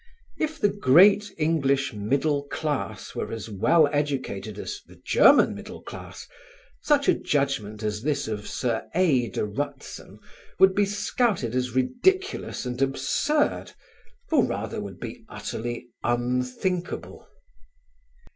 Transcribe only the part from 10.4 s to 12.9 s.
would be scouted as ridiculous and